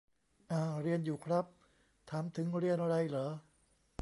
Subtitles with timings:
[0.51, 1.45] อ่า เรียนอยู่ครับ
[2.09, 3.31] ถามถึงเรียนไรเหรอ?